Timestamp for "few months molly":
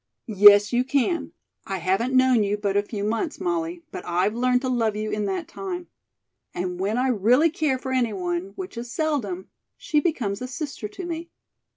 2.81-3.83